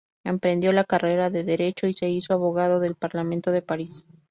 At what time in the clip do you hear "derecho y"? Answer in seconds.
1.43-1.93